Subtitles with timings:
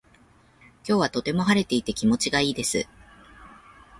[0.83, 2.87] 今日はとても晴れていて気持ちがいいです。